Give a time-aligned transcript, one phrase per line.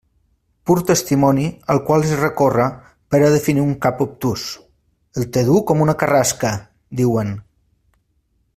[0.67, 1.43] Pur testimoni
[1.73, 2.65] al qual es recorre
[3.15, 4.47] per a definir un cap obtús:
[5.23, 6.55] «el té dur com una carrasca»,
[7.03, 7.35] diuen.